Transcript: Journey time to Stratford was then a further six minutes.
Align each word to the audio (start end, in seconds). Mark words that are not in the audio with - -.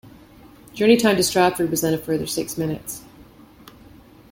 Journey 0.73 0.97
time 0.97 1.15
to 1.17 1.21
Stratford 1.21 1.69
was 1.69 1.81
then 1.81 1.93
a 1.93 1.97
further 1.99 2.25
six 2.25 2.57
minutes. 2.57 3.03